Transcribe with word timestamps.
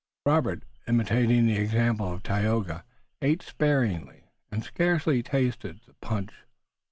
Robert, 0.25 0.63
imitating 0.87 1.45
the 1.45 1.57
example 1.57 2.11
of 2.11 2.23
Tayoga, 2.23 2.83
ate 3.21 3.43
sparingly 3.43 4.31
and 4.51 4.63
scarcely 4.63 5.21
tasted 5.21 5.81
the 5.85 5.93
punch. 6.01 6.33